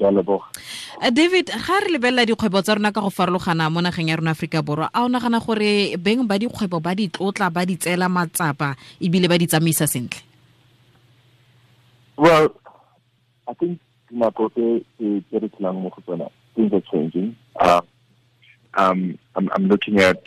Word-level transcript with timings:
Uh, 0.00 1.10
david 1.12 1.52
ga 1.52 1.80
re 1.80 1.92
lebelela 1.92 2.24
dikgwebo 2.24 2.62
tsa 2.62 2.74
rona 2.74 2.92
ka 2.92 3.00
go 3.00 3.10
farologana 3.10 3.68
mo 3.68 3.80
nageng 3.80 4.08
ya 4.08 4.16
rona 4.16 4.32
aforika 4.32 4.62
borwa 4.62 4.88
a 4.92 5.04
o 5.04 5.08
nagana 5.08 5.40
gore 5.44 5.96
beng 6.00 6.24
ba 6.24 6.38
dikgwebo 6.40 6.80
ba 6.80 6.94
di 6.96 7.08
tlotla 7.08 7.52
ba 7.52 7.66
di 7.68 7.76
tseela 7.76 8.08
matsapa 8.08 8.76
ebile 9.00 9.28
ba 9.28 9.36
di 9.36 9.46
tsamaisa 9.46 9.86
sentle 9.86 10.24
Well, 12.16 12.52
I 13.48 13.54
think 13.54 13.80
dinako 14.12 14.52
tse 14.52 14.84
re 15.32 15.48
tshelang 15.48 15.80
mo 15.80 15.88
go 15.88 16.00
tsona, 16.04 16.28
things 16.54 16.72
are 16.72 16.84
changing. 16.92 17.36
Uh, 17.56 17.80
um, 18.76 19.18
I'm, 19.34 19.48
I'm 19.52 19.68
looking 19.68 20.00
at 20.00 20.20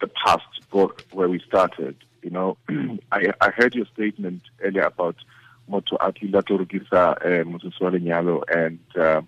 the 0.00 0.08
past 0.08 0.46
where 0.70 0.88
where 1.12 1.28
we 1.28 1.40
started. 1.40 1.96
You 2.22 2.30
know, 2.30 2.56
I, 3.12 3.32
I 3.40 3.50
heard 3.50 3.74
your 3.74 3.86
statement 3.86 4.42
earlier 4.62 4.82
about 4.82 5.16
Moto 5.68 5.96
Atila 5.98 6.42
Torugisa 6.42 7.18
Mususwale 7.44 8.42
and 8.54 8.78
uh, 8.96 9.22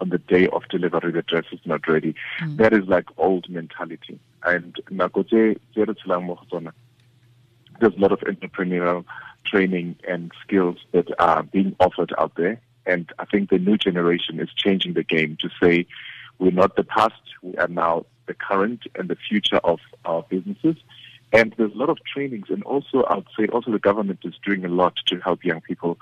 on 0.00 0.08
the 0.10 0.18
day 0.18 0.48
of 0.48 0.62
delivery, 0.68 1.12
the 1.12 1.22
dress 1.22 1.44
is 1.52 1.60
not 1.64 1.86
ready. 1.88 2.14
That 2.56 2.72
is 2.72 2.86
like 2.86 3.06
old 3.16 3.48
mentality. 3.48 4.18
And 4.44 4.74
nako 4.90 5.26
tse 5.26 5.58
tse 5.72 5.84
re 5.88 5.94
tshelang 5.94 6.24
mo 6.26 6.34
go 6.34 6.58
tsona, 6.58 6.72
there's 7.80 7.94
a 7.94 8.00
lot 8.00 8.12
of 8.12 8.20
entrepreneurial 8.20 9.04
training 9.46 9.96
and 10.08 10.32
skills 10.42 10.76
that 10.92 11.08
are 11.18 11.42
being 11.42 11.74
offered 11.80 12.12
out 12.18 12.34
there. 12.36 12.60
And 12.86 13.10
I 13.18 13.24
think 13.24 13.50
the 13.50 13.58
new 13.58 13.78
generation 13.78 14.40
is 14.40 14.50
changing 14.54 14.94
the 14.94 15.04
game 15.04 15.38
to 15.40 15.48
say 15.62 15.86
we're 16.38 16.50
not 16.50 16.76
the 16.76 16.84
past, 16.84 17.22
we 17.42 17.56
are 17.56 17.68
now 17.68 18.04
the 18.26 18.34
current 18.34 18.80
and 18.94 19.08
the 19.08 19.16
future 19.16 19.60
of 19.64 19.80
our 20.04 20.22
businesses. 20.28 20.76
And 21.32 21.52
there's 21.56 21.72
a 21.72 21.76
lot 21.76 21.88
of 21.88 21.98
trainings, 22.04 22.46
and 22.48 22.62
also 22.62 23.02
I 23.02 23.16
would 23.16 23.26
say 23.36 23.46
also 23.46 23.72
the 23.72 23.80
government 23.80 24.20
is 24.22 24.34
doing 24.44 24.64
a 24.64 24.68
lot 24.68 24.94
to 25.06 25.18
help 25.18 25.44
young 25.44 25.60
people 25.60 25.98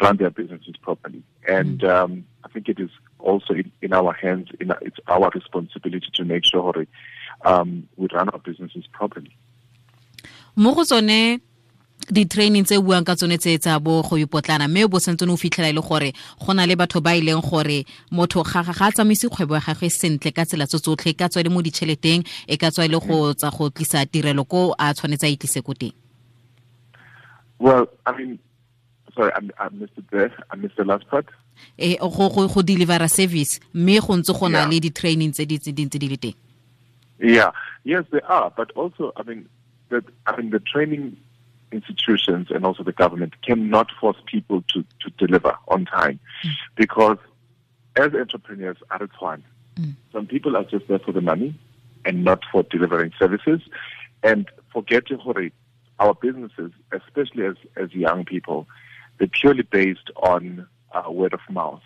run 0.00 0.16
their 0.18 0.30
businesses 0.30 0.76
properly. 0.80 1.22
And 1.48 1.82
um, 1.82 2.24
I 2.44 2.48
think 2.48 2.68
it 2.68 2.78
is 2.78 2.90
also 3.18 3.54
in, 3.54 3.72
in 3.82 3.92
our 3.92 4.12
hands, 4.12 4.50
in, 4.60 4.72
it's 4.82 4.98
our 5.08 5.28
responsibility 5.34 6.08
to 6.12 6.24
make 6.24 6.44
sure 6.44 6.86
um, 7.44 7.88
we 7.96 8.06
run 8.12 8.28
our 8.28 8.38
businesses 8.38 8.86
properly. 8.92 9.36
mo 10.54 10.74
go 10.74 10.84
tsone 10.84 11.40
di-training 12.10 12.64
tse 12.64 12.78
buang 12.78 13.04
ka 13.04 13.16
tsone 13.16 13.38
tse 13.38 13.58
tsa 13.58 13.80
bo 13.80 14.02
go 14.02 14.16
ipotlana 14.16 14.68
mme 14.68 14.86
bo 14.88 14.98
sentse 14.98 15.26
o 15.26 15.36
fitlhela 15.36 15.70
e 15.70 15.72
le 15.72 15.80
gore 15.82 16.12
go 16.38 16.52
na 16.54 16.66
le 16.66 16.76
batho 16.76 17.00
ba 17.00 17.16
e 17.16 17.20
leng 17.20 17.42
gore 17.42 17.84
motho 18.12 18.42
ga 18.42 18.62
ga 18.62 18.72
a 18.86 18.92
tsamaise 18.92 19.28
kgwebo 19.28 19.54
ya 19.54 19.60
gagwe 19.60 19.90
sentle 19.90 20.30
ka 20.32 20.44
tsela 20.46 20.66
tse 20.66 20.78
tsotlhe 20.78 21.10
e 21.10 21.14
ka 21.14 21.28
tswa 21.28 21.40
e 21.40 21.44
le 21.44 21.50
mo 21.50 21.62
ditšheleteng 21.62 22.22
e 22.46 22.56
ka 22.56 22.70
tswa 22.70 22.84
e 22.84 22.88
le 22.88 22.98
go 23.00 23.34
tsa 23.34 23.50
go 23.50 23.70
tlisa 23.70 24.06
tirelo 24.06 24.44
ko 24.44 24.74
a 24.78 24.94
tshwanetse 24.94 25.26
a 25.26 25.30
itlise 25.34 25.62
ko 25.62 25.74
teng 25.74 25.92
Well, 27.58 27.88
I 28.04 28.12
mean, 28.12 28.38
sorry, 29.14 29.32
I, 29.32 29.64
I 29.64 29.68
missed 29.70 29.96
it 29.96 30.04
there. 30.10 30.30
I 30.50 30.56
missed 30.56 30.76
the 30.76 30.84
last 30.84 31.08
part. 31.08 31.24
e 31.78 31.96
go 31.96 32.08
go 32.28 32.46
go 32.48 32.62
delivera 32.62 33.08
service 33.08 33.60
mme 33.74 33.98
go 34.00 34.14
ntse 34.16 34.32
go 34.38 34.48
na 34.48 34.66
le 34.68 34.78
di-training 34.80 35.32
tse 35.32 35.46
di 35.46 35.58
tse 35.58 35.72
di 35.72 35.84
ntse 35.86 35.98
di 35.98 36.08
le 36.08 36.16
teng 36.16 36.34
Yeah, 37.18 37.50
yes, 37.84 38.04
they 38.12 38.20
are. 38.28 38.52
But 38.54 38.72
also, 38.76 39.12
I 39.16 39.22
mean, 39.22 39.48
that 39.88 40.04
I 40.26 40.36
mean, 40.36 40.50
the 40.50 40.60
training 40.60 41.16
institutions 41.72 42.48
and 42.50 42.64
also 42.64 42.82
the 42.82 42.92
government 42.92 43.34
cannot 43.42 43.90
force 44.00 44.16
people 44.26 44.62
to, 44.68 44.84
to 45.00 45.10
deliver 45.26 45.54
on 45.68 45.84
time 45.84 46.18
because 46.76 47.18
as 47.96 48.12
entrepreneurs, 48.14 48.76
at 48.90 49.02
a 49.02 49.08
time, 49.08 49.42
some 50.12 50.26
people 50.26 50.56
are 50.56 50.64
just 50.64 50.86
there 50.88 50.98
for 50.98 51.12
the 51.12 51.20
money 51.20 51.54
and 52.04 52.24
not 52.24 52.42
for 52.50 52.62
delivering 52.62 53.12
services. 53.18 53.60
And 54.22 54.48
forgetting 54.72 55.18
hore, 55.18 55.50
our 55.98 56.14
businesses, 56.14 56.72
especially 56.92 57.46
as, 57.46 57.56
as 57.76 57.92
young 57.92 58.24
people, 58.24 58.66
they're 59.18 59.28
purely 59.28 59.62
based 59.62 60.10
on 60.16 60.66
uh, 60.92 61.10
word 61.10 61.32
of 61.32 61.40
mouth. 61.50 61.82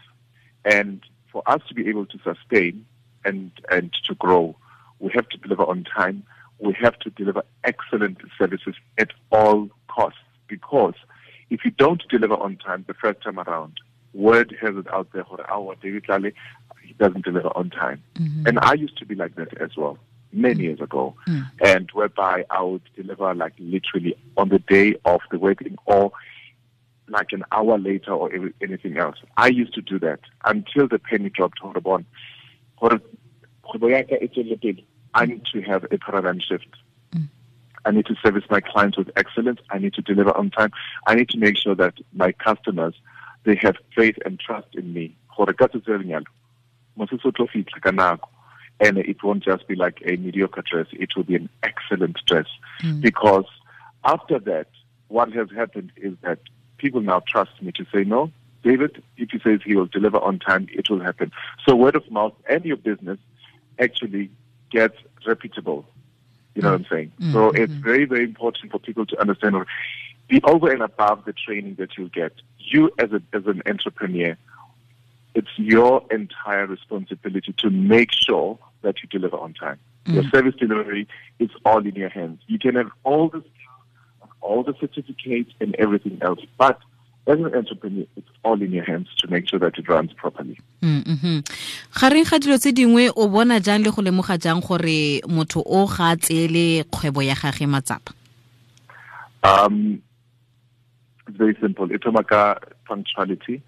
And 0.65 1.01
for 1.33 1.43
us 1.47 1.63
to 1.69 1.75
be 1.75 1.89
able 1.89 2.07
to 2.07 2.19
sustain 2.19 2.85
and, 3.25 3.51
and 3.71 3.93
to 4.09 4.15
grow, 4.15 4.57
we 4.99 5.11
have 5.15 5.29
to 5.31 5.39
deliver 5.39 5.65
on 5.65 5.85
time. 5.85 6.25
We 6.61 6.75
have 6.81 6.99
to 7.01 7.11
deliver 7.11 7.43
excellent 7.65 8.19
services 8.39 8.75
at 8.99 9.11
all 9.31 9.69
costs 9.89 10.19
because 10.49 10.95
if 11.49 11.65
you 11.65 11.71
don't 11.71 12.03
deliver 12.09 12.35
on 12.35 12.57
time 12.57 12.85
the 12.87 12.95
first 12.95 13.23
time 13.23 13.39
around, 13.39 13.79
word 14.13 14.57
has 14.61 14.77
it 14.77 14.93
out 14.93 15.09
there, 15.13 15.23
"Hore, 15.23 15.45
our 15.51 15.75
David 15.77 16.05
Tlale, 16.05 16.33
he 16.83 16.95
doesn't 16.95 17.25
deliver 17.25 17.49
on 17.57 17.71
time. 17.71 18.03
Mm-hmm. 18.15 18.47
And 18.47 18.59
I 18.61 18.75
used 18.75 18.99
to 18.99 19.07
be 19.07 19.15
like 19.15 19.37
that 19.37 19.61
as 19.61 19.77
well 19.77 19.99
many 20.33 20.65
years 20.65 20.81
ago, 20.81 21.15
mm. 21.27 21.45
and 21.65 21.91
whereby 21.93 22.45
I 22.51 22.63
would 22.63 22.83
deliver 22.95 23.35
like 23.35 23.55
literally 23.59 24.17
on 24.37 24.49
the 24.49 24.59
day 24.61 24.97
of 25.05 25.21
the 25.31 25.39
wedding 25.39 25.77
or 25.87 26.13
like 27.09 27.33
an 27.33 27.45
hour 27.51 27.79
later 27.79 28.13
or 28.13 28.31
anything 28.63 28.97
else. 28.97 29.17
I 29.37 29.49
used 29.49 29.75
to 29.75 29.83
do 29.83 29.99
that 30.01 30.21
until 30.45 30.87
the 30.87 30.99
penny 30.99 31.29
dropped 31.29 31.59
on 31.63 31.73
the 31.73 31.81
bond. 31.81 32.07
I 35.15 35.27
need 35.27 35.45
to 35.53 35.61
have 35.63 35.85
a 35.91 35.99
paradigm 35.99 36.41
shift. 36.41 36.69
Mm. 37.15 37.29
I 37.85 37.91
need 37.91 38.07
to 38.07 38.15
service 38.23 38.45
my 38.51 38.61
clients 38.61 38.97
with 38.97 39.11
excellence. 39.17 39.61
I 39.71 39.79
need 39.79 39.95
to 39.95 40.03
deliver 40.03 40.37
on 40.37 40.51
time. 40.51 40.71
I 41.07 41.15
need 41.15 41.29
to 41.31 41.39
make 41.39 41.57
sure 41.57 41.75
that 41.75 41.95
my 42.13 42.33
customers 42.33 42.95
they 43.45 43.57
have 43.57 43.77
faith 43.97 44.17
and 44.25 44.39
trust 44.39 44.69
in 44.75 44.93
me. 44.93 45.17
Gore 45.37 45.53
ka 45.53 45.67
tsatsi 45.67 45.89
le 45.89 45.99
lenyalo, 45.99 46.27
mosese 46.99 47.25
o 47.25 47.31
tlo 47.31 47.49
fitlha 47.49 47.81
ka 47.81 47.91
nako. 47.91 48.29
And 48.81 48.99
it 48.99 49.23
won't 49.23 49.45
just 49.45 49.67
be 49.69 49.75
like 49.75 50.03
a 50.07 50.17
mediocre 50.17 50.63
dress, 50.63 50.87
it 50.93 51.11
will 51.15 51.25
be 51.25 51.37
an 51.37 51.49
excellent 51.63 52.19
dress. 52.27 52.47
Mm. 52.83 53.01
Because 53.01 53.45
after 54.05 54.39
that, 54.41 54.69
what 55.09 55.33
has 55.33 55.49
happened 55.55 55.93
is 55.97 56.15
that 56.23 56.39
people 56.79 57.03
now 57.03 57.23
trust 57.29 57.61
me 57.61 57.73
to 57.73 57.85
say, 57.93 58.05
no, 58.05 58.31
David, 58.63 59.03
if 59.17 59.31
he 59.31 59.39
says 59.41 59.61
he 59.65 59.77
will 59.77 59.87
deliver 59.87 60.19
on 60.19 60.39
time, 60.39 60.67
it 60.73 60.89
will 60.89 61.01
happen. 61.01 61.31
So 61.67 61.77
word 61.77 61.97
of 61.97 62.11
mouth 62.11 62.33
and 62.49 62.65
your 62.65 62.77
business 62.77 63.19
actually 63.79 64.31
gets 64.71 64.97
reputable. 65.27 65.85
You 66.55 66.63
know 66.63 66.73
what 66.73 66.81
I'm 66.81 66.85
mm. 66.85 66.91
saying? 66.91 67.13
Mm, 67.21 67.33
so 67.33 67.51
mm, 67.51 67.59
it's 67.59 67.73
very, 67.73 68.05
very 68.05 68.25
important 68.25 68.73
for 68.73 68.79
people 68.79 69.07
to 69.07 69.21
understand 69.21 69.57
be 70.29 70.41
over 70.45 70.71
and 70.71 70.83
above 70.83 71.25
the 71.25 71.33
training 71.33 71.75
that 71.79 71.99
you'll 71.99 72.09
get. 72.09 72.33
You 72.59 72.91
as 72.99 73.13
a 73.13 73.21
as 73.33 73.47
an 73.47 73.63
entrepreneur, 73.67 74.37
it's 75.35 75.49
your 75.57 76.05
entire 76.11 76.67
responsibility 76.67 77.53
to 77.59 77.71
make 77.71 78.11
sure 78.13 78.59
that 78.83 79.03
you 79.03 79.09
deliver 79.09 79.37
on 79.37 79.55
time. 79.55 79.79
Your 80.07 80.25
service 80.31 80.55
delivery 80.57 81.07
is 81.39 81.51
all 81.65 81.87
in 81.87 81.95
your 81.95 82.09
hands. 82.09 82.41
You 82.47 82.59
can 82.59 82.75
have 82.75 82.91
all 83.05 83.29
the 83.29 83.41
skills, 83.41 84.33
all 84.41 84.63
the 84.63 84.75
certificates 84.81 85.53
and 85.61 85.75
everything 85.77 86.19
else, 86.23 86.41
but 86.59 86.81
as 87.31 87.39
an 87.39 87.55
entrepreneur, 87.55 88.07
it's 88.17 88.29
all 88.43 88.61
in 88.61 88.73
your 88.73 88.85
hands 88.85 89.09
to 89.19 89.29
make 89.31 89.49
sure 89.49 89.61
that 89.61 89.79
it 89.79 89.89
runs 89.89 90.13
properly. 90.13 90.59
Mhm. 90.83 91.45
gareng 91.95 92.25
ga 92.29 92.39
dilo 92.39 92.59
tse 92.59 92.73
dingwe 92.73 93.13
o 93.17 93.29
bona 93.29 93.61
jang 93.61 93.85
le 93.85 93.91
go 93.91 94.03
lemoga 94.03 94.39
jang 94.41 94.61
gore 94.61 95.21
motho 95.29 95.63
o 95.65 95.87
ga 95.87 96.11
a 96.13 96.17
tseele 96.17 96.85
kgwebo 96.91 97.23
ya 97.23 97.35
gage 97.35 97.67
matsapa 97.67 98.13
Um, 99.43 100.03
it's 101.27 101.39
very 101.39 101.57
simple. 101.63 101.87
Itomaka 101.89 102.61
punctuality 102.85 103.63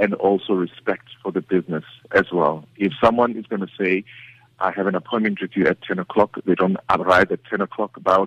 and 0.00 0.14
also 0.14 0.52
respect 0.54 1.06
for 1.22 1.30
the 1.30 1.40
business 1.40 1.84
as 2.10 2.32
well. 2.32 2.64
If 2.76 2.92
someone 3.00 3.36
is 3.36 3.46
going 3.46 3.62
to 3.62 3.70
say, 3.78 4.02
I 4.58 4.72
have 4.72 4.88
an 4.88 4.96
appointment 4.96 5.40
with 5.40 5.56
you 5.56 5.66
at 5.66 5.80
10 5.82 6.00
o'clock, 6.00 6.38
they 6.44 6.56
don't 6.56 6.76
arrive 6.90 7.30
at 7.30 7.44
10 7.44 7.60
o'clock, 7.60 7.92
ba 8.02 8.26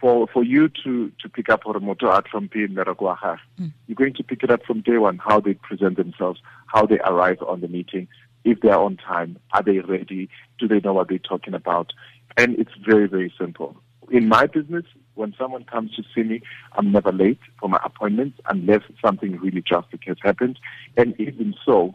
for 0.00 0.26
for 0.32 0.42
you 0.44 0.68
to 0.84 1.10
to 1.20 1.28
pick 1.28 1.48
up 1.48 1.62
or 1.66 1.78
moto 1.80 2.08
art 2.08 2.26
from 2.28 2.48
being 2.52 2.70
mm. 2.70 3.72
you're 3.86 3.94
going 3.94 4.14
to 4.14 4.24
pick 4.24 4.42
it 4.42 4.50
up 4.50 4.62
from 4.64 4.80
day 4.80 4.98
one 4.98 5.18
how 5.18 5.40
they 5.40 5.54
present 5.54 5.96
themselves 5.96 6.40
how 6.66 6.84
they 6.86 6.98
arrive 7.00 7.38
on 7.46 7.60
the 7.60 7.68
meeting 7.68 8.08
if 8.44 8.60
they 8.60 8.70
are 8.70 8.82
on 8.82 8.96
time 8.96 9.38
are 9.52 9.62
they 9.62 9.78
ready 9.80 10.28
do 10.58 10.68
they 10.68 10.80
know 10.80 10.92
what 10.92 11.08
they're 11.08 11.18
talking 11.18 11.54
about? 11.54 11.92
And 12.36 12.58
it's 12.58 12.72
very 12.86 13.06
very 13.08 13.32
simple. 13.38 13.76
In 14.10 14.28
my 14.28 14.46
business 14.46 14.84
when 15.14 15.34
someone 15.38 15.64
comes 15.64 15.94
to 15.94 16.02
see 16.14 16.22
me 16.22 16.40
i'm 16.72 16.90
never 16.90 17.12
late 17.12 17.38
for 17.60 17.68
my 17.68 17.78
appointments 17.84 18.38
unless 18.46 18.80
something 19.04 19.38
really 19.38 19.60
drastic 19.60 20.00
has 20.06 20.16
happened. 20.22 20.58
And 20.96 21.14
even 21.20 21.54
so 21.64 21.94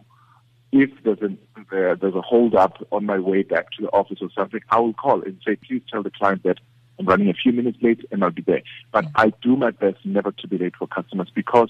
if 0.72 0.90
there's, 1.04 1.22
an, 1.22 1.38
uh, 1.58 1.96
there's 1.96 2.16
a 2.16 2.22
hold 2.22 2.54
up 2.56 2.86
on 2.92 3.06
my 3.06 3.18
way 3.18 3.42
back 3.44 3.72
to 3.72 3.82
the 3.84 3.90
office 3.90 4.20
or 4.22 4.30
something, 4.36 4.60
I 4.70 4.80
will 4.80 4.94
call 4.94 5.22
and 5.24 5.40
say, 5.46 5.56
please 5.56 5.82
tell 5.90 6.04
the 6.04 6.12
client 6.12 6.44
that 6.44 6.60
I'm 7.00 7.06
running 7.06 7.30
a 7.30 7.34
few 7.34 7.52
minutes 7.52 7.78
late 7.82 8.06
and 8.12 8.24
I'll 8.24 8.32
be 8.32 8.42
there. 8.42 8.62
But. 8.92 9.06
I 9.16 9.34
do 9.42 9.56
my 9.56 9.72
best 9.72 10.06
never 10.06 10.32
to 10.32 10.48
be 10.48 10.58
late 10.58 10.76
for 10.76 10.88
customers 10.88 11.30
because 11.34 11.70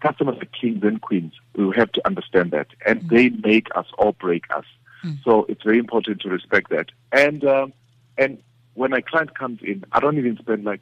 customers 0.00 0.36
are 0.40 0.46
kings 0.46 0.82
and 0.82 1.00
queens. 1.00 1.32
We 1.54 1.72
have 1.76 1.92
to 1.92 2.06
understand 2.06 2.52
that. 2.52 2.68
And 2.86 3.02
mm. 3.02 3.08
they 3.10 3.28
make 3.48 3.68
us 3.74 3.86
or 3.98 4.12
break 4.12 4.44
us. 4.54 4.64
Mm. 5.04 5.22
So 5.24 5.46
it's 5.48 5.62
very 5.62 5.78
important 5.78 6.20
to 6.22 6.28
respect 6.28 6.70
that. 6.70 6.86
And, 7.12 7.44
um, 7.44 7.72
and 8.16 8.38
when 8.74 8.92
a 8.92 9.02
client 9.02 9.36
comes 9.36 9.60
in, 9.62 9.84
I 9.92 10.00
don't 10.00 10.18
even 10.18 10.36
spend 10.38 10.64
like 10.64 10.80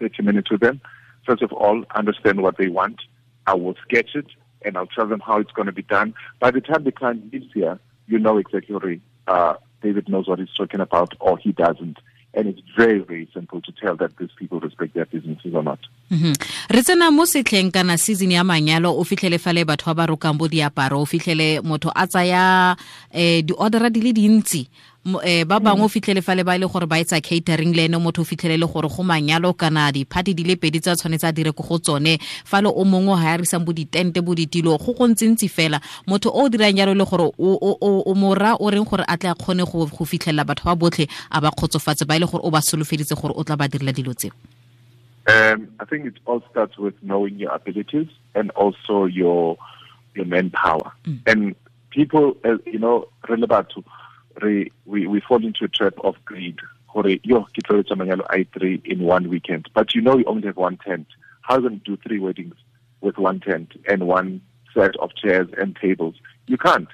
30 0.00 0.22
minutes 0.22 0.50
with 0.50 0.60
them. 0.60 0.80
First 1.26 1.42
of 1.42 1.52
all, 1.52 1.84
understand 1.94 2.42
what 2.42 2.56
they 2.56 2.68
want. 2.68 3.02
I 3.46 3.54
will 3.54 3.74
sketch 3.82 4.14
it 4.14 4.26
and 4.62 4.76
I'll 4.76 4.86
tell 4.86 5.06
them 5.06 5.20
how 5.20 5.38
it's 5.38 5.52
going 5.52 5.66
to 5.66 5.72
be 5.72 5.82
done. 5.82 6.14
By 6.40 6.50
the 6.50 6.60
time 6.60 6.84
the 6.84 6.92
client 6.92 7.32
leaves 7.32 7.52
here, 7.54 7.78
you 8.06 8.18
know 8.18 8.38
exactly 8.38 9.00
uh, 9.26 9.54
David 9.82 10.08
knows 10.08 10.26
what 10.26 10.38
he's 10.38 10.52
talking 10.56 10.80
about 10.80 11.14
or 11.20 11.38
he 11.38 11.52
doesn't. 11.52 11.98
And 12.38 12.46
it's 12.46 12.62
very 12.76 13.00
very 13.00 13.26
simple 13.34 13.60
to 13.60 13.72
tell 13.72 13.96
that 13.96 14.16
these 14.18 14.30
people 14.38 14.60
respect 14.60 14.94
their 14.94 15.06
businesses 15.06 15.52
or 15.54 15.64
not 15.64 15.80
mm 16.10 16.18
-hmm. 16.18 16.34
re 16.70 16.80
tsena 16.82 17.10
mo 17.10 17.26
setlheng 17.26 17.70
kana 17.74 17.98
season 17.98 18.30
ya 18.30 18.44
manyalo 18.44 18.94
o 18.94 19.04
fitlhele 19.04 19.38
fale 19.38 19.64
batho 19.66 19.90
ba 19.90 19.94
ba 19.94 20.06
rokang 20.06 20.38
bo 20.38 20.46
diaparo 20.48 21.02
o 21.02 21.06
fitlhele 21.06 21.60
motho 21.60 21.90
a 21.94 22.06
tsaya 22.06 22.76
um 23.14 23.42
di-ordera 23.42 23.90
di 23.90 24.00
le 24.00 24.12
dintsi 24.12 24.70
eh 25.24 25.44
ba 25.44 25.60
bangwe 25.60 25.84
o 25.84 25.88
fitlhele 25.88 26.22
fa 26.22 26.34
le 26.34 26.44
ba 26.44 26.58
le 26.58 26.66
gore 26.66 26.86
ba 26.86 26.98
etsa 26.98 27.20
catering 27.20 27.74
le 27.74 27.84
ene 27.86 27.98
motho 27.98 28.22
o 28.22 28.24
fitlhelele 28.24 28.66
gore 28.66 28.88
go 28.88 29.02
manyalo 29.02 29.52
kana 29.54 29.92
di-party 29.92 30.34
di 30.34 30.44
le 30.44 30.56
pedi 30.56 30.80
tsa 30.80 30.96
tshwanetse 30.96 31.26
a 31.26 31.32
direko 31.32 31.62
go 31.62 31.78
tsone 31.78 32.18
fa 32.44 32.60
le 32.60 32.68
o 32.68 32.84
mongwe 32.84 33.14
o 33.14 33.18
ya 33.18 33.36
risang 33.36 33.64
bo 33.64 33.72
ditente 33.72 34.20
bo 34.20 34.34
ditilo 34.34 34.76
go 34.78 34.92
go 34.92 35.06
ntsentsi 35.08 35.48
fela 35.48 35.80
motho 36.06 36.30
o 36.30 36.44
o 36.44 36.48
dirang 36.48 36.76
jalo 36.76 36.94
le 36.94 37.04
gore 37.04 37.32
o 37.38 38.14
mora 38.14 38.56
o 38.60 38.70
reng 38.70 38.84
gore 38.84 39.04
a 39.06 39.16
tle 39.16 39.30
a 39.30 39.34
kgone 39.34 39.64
go 39.64 40.04
fitlhelela 40.04 40.44
batho 40.44 40.64
ba 40.64 40.74
botlhe 40.74 41.08
a 41.30 41.40
ba 41.40 41.50
kgotsofatse 41.50 42.04
ba 42.04 42.16
e 42.16 42.20
le 42.20 42.26
gore 42.26 42.42
o 42.44 42.50
ba 42.50 42.60
solofeditse 42.60 43.14
gore 43.14 43.34
o 43.36 43.44
tla 43.44 43.56
ba 43.56 43.68
direla 43.68 43.92
dilo 43.92 44.14
tseo 44.14 44.32
Um, 45.28 45.68
I 45.78 45.84
think 45.84 46.06
it 46.06 46.14
all 46.24 46.42
starts 46.50 46.78
with 46.78 46.94
knowing 47.02 47.38
your 47.38 47.52
abilities 47.52 48.08
and 48.34 48.50
also 48.52 49.04
your 49.04 49.58
your 50.14 50.24
manpower. 50.24 50.90
Mm. 51.04 51.20
And 51.26 51.54
people, 51.90 52.34
uh, 52.44 52.56
you 52.64 52.78
know, 52.78 53.08
relevant 53.28 53.40
le 53.40 53.82
batho 53.82 53.84
re 54.42 54.70
we, 54.86 55.06
we 55.06 55.20
fall 55.20 55.44
into 55.44 55.64
a 55.64 55.68
trap 55.68 55.94
of 56.04 56.16
greed. 56.24 56.58
Gore 56.92 57.18
yo 57.22 57.44
ke 57.44 57.62
tlo 57.64 57.82
manyalo 57.84 58.26
i 58.30 58.46
three 58.52 58.80
in 58.84 59.02
one 59.02 59.28
weekend. 59.28 59.68
But 59.74 59.94
you 59.94 60.00
know 60.00 60.18
you 60.18 60.24
only 60.26 60.46
have 60.46 60.56
one 60.56 60.78
tent. 60.78 61.06
How 61.42 61.54
are 61.54 61.60
you 61.60 61.68
going 61.68 61.80
to 61.80 61.84
do 61.84 62.02
three 62.06 62.18
weddings 62.18 62.54
with 63.00 63.18
one 63.18 63.40
tent 63.40 63.72
and 63.88 64.06
one 64.06 64.40
set 64.74 64.96
of 64.96 65.14
chairs 65.14 65.48
and 65.56 65.76
tables? 65.76 66.16
You 66.46 66.58
can't. 66.58 66.88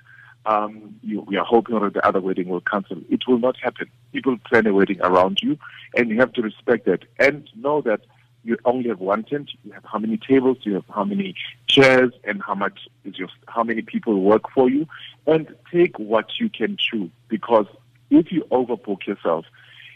Um, 0.47 0.97
you, 1.03 1.23
we 1.23 1.37
are 1.39 1.45
hoping 1.45 1.81
that 1.81 1.95
the 1.95 2.07
other 2.07 2.21
wedding 2.21 2.49
will 2.49 2.61
cancel. 2.61 2.99
It 3.09 3.27
will 3.27 3.39
not 3.39 3.57
happen. 3.57 3.89
People 4.13 4.37
plan 4.47 4.67
a 4.67 4.75
wedding 4.75 5.01
around 5.01 5.41
you, 5.43 5.59
and 5.97 6.11
you 6.11 6.19
have 6.21 6.35
to 6.35 6.43
respect 6.43 6.85
that 6.85 7.05
and 7.19 7.49
know 7.57 7.81
that 7.83 8.01
you 8.45 8.59
only 8.65 8.89
have 8.91 9.01
one 9.01 9.25
tent. 9.25 9.51
You 9.65 9.73
have 9.73 9.85
how 9.85 9.99
many 9.99 10.19
tables, 10.19 10.59
you 10.63 10.75
have 10.75 10.85
how 10.89 11.05
many 11.05 11.35
chairs, 11.67 12.13
and 12.25 12.43
how 12.43 12.55
much 12.55 12.87
is 13.05 13.19
your 13.19 13.29
how 13.49 13.65
many 13.65 13.83
people 13.83 14.21
work 14.21 14.51
for 14.51 14.69
you, 14.69 14.87
and 15.27 15.55
take 15.73 15.99
what 15.99 16.39
you 16.39 16.49
can 16.49 16.77
chew. 16.77 17.11
Because 17.29 17.67
if 18.11 18.31
you 18.31 18.45
overbook 18.51 19.07
yourself, 19.07 19.47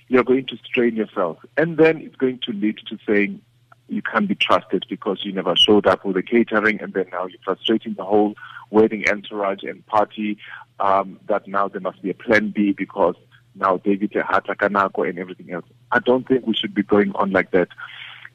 you're 0.08 0.24
going 0.24 0.46
to 0.46 0.56
strain 0.64 0.96
yourself, 0.96 1.38
and 1.56 1.76
then 1.76 1.98
it's 1.98 2.16
going 2.16 2.40
to 2.44 2.52
lead 2.52 2.78
to 2.88 2.98
saying 3.06 3.40
you 3.88 4.02
can't 4.02 4.28
be 4.28 4.34
trusted 4.34 4.84
because 4.88 5.24
you 5.24 5.32
never 5.32 5.54
showed 5.56 5.86
up 5.86 6.04
with 6.04 6.16
the 6.16 6.22
catering, 6.22 6.80
and 6.80 6.92
then 6.94 7.06
now 7.12 7.26
you're 7.26 7.40
frustrating 7.44 7.94
the 7.94 8.04
whole 8.04 8.34
wedding 8.70 9.04
entourage 9.08 9.62
and 9.62 9.84
party. 9.86 10.38
Um, 10.80 11.18
that 11.26 11.46
now 11.48 11.68
there 11.68 11.80
must 11.80 12.00
be 12.02 12.10
a 12.10 12.14
plan 12.14 12.50
B 12.50 12.72
because 12.72 13.16
now 13.54 13.78
David 13.78 14.12
Hatakanako 14.12 15.08
and 15.08 15.18
everything 15.18 15.50
else. 15.52 15.64
I 15.90 15.98
don't 15.98 16.26
think 16.26 16.46
we 16.46 16.54
should 16.54 16.74
be 16.74 16.82
going 16.82 17.12
on 17.16 17.32
like 17.32 17.50
that. 17.50 17.68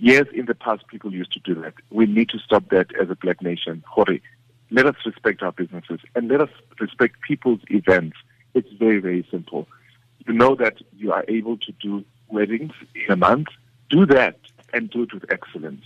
Yes, 0.03 0.25
in 0.33 0.47
the 0.47 0.53
past, 0.53 0.85
people 0.87 1.13
used 1.13 1.31
to 1.31 1.39
do 1.39 1.55
that. 1.61 1.75
We 1.89 2.07
need 2.07 2.27
to 2.31 2.39
stop 2.39 2.67
that 2.71 2.93
as 2.99 3.09
a 3.09 3.15
black 3.15 3.41
nation. 3.41 3.85
Hori, 3.87 4.21
let 4.69 4.85
us 4.85 4.95
respect 5.05 5.41
our 5.41 5.53
businesses 5.53 6.01
and 6.13 6.27
let 6.27 6.41
us 6.41 6.49
respect 6.77 7.21
people's 7.21 7.61
events. 7.69 8.17
It's 8.53 8.69
very, 8.73 8.99
very 8.99 9.25
simple. 9.31 9.65
You 10.27 10.33
know 10.33 10.55
that 10.55 10.75
you 10.97 11.13
are 11.13 11.23
able 11.29 11.55
to 11.55 11.71
do 11.81 12.03
weddings 12.27 12.73
in 12.93 13.13
a 13.13 13.15
month. 13.15 13.47
Do 13.89 14.05
that 14.07 14.39
and 14.73 14.89
do 14.89 15.03
it 15.03 15.13
with 15.13 15.23
excellence. 15.31 15.85